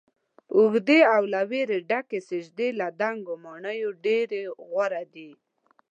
اوږدې 0.55 0.99
او 1.15 1.21
له 1.33 1.41
ويرې 1.49 1.79
ډکې 1.89 2.19
سجدې 2.29 2.69
له 2.79 2.87
دنګو 2.99 3.35
ماڼیو 3.45 3.89
ډيرې 4.03 4.43
غوره 4.69 5.03
دي 5.13 5.29